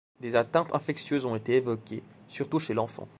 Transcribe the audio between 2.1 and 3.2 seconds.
surtout chez l'enfant.